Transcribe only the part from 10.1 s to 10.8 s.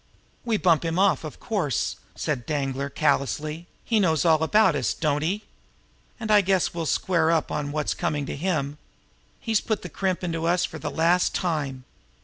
into us for